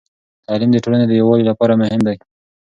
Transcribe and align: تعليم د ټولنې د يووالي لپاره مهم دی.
تعليم 0.47 0.69
د 0.73 0.77
ټولنې 0.83 1.05
د 1.07 1.13
يووالي 1.19 1.43
لپاره 1.47 1.73
مهم 1.81 2.01
دی. 2.07 2.15